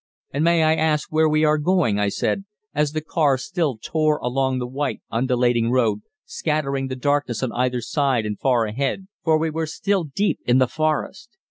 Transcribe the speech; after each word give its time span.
"And 0.33 0.43
may 0.43 0.63
I 0.63 0.73
ask 0.77 1.09
where 1.11 1.29
we 1.29 1.45
are 1.45 1.59
going?" 1.59 1.99
I 1.99 2.09
said, 2.09 2.45
as 2.73 2.93
the 2.93 3.01
car 3.01 3.37
still 3.37 3.77
tore 3.77 4.17
along 4.17 4.57
the 4.57 4.65
white, 4.65 4.99
undulating 5.11 5.69
road, 5.69 5.99
scattering 6.25 6.87
the 6.87 6.95
darkness 6.95 7.43
on 7.43 7.51
either 7.51 7.81
side 7.81 8.25
and 8.25 8.39
far 8.39 8.65
ahead, 8.65 9.07
for 9.23 9.37
we 9.37 9.51
were 9.51 9.67
still 9.67 10.03
deep 10.03 10.39
in 10.43 10.57
the 10.57 10.65
forest. 10.67 11.29